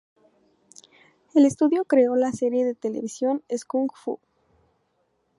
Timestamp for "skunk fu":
3.55-4.19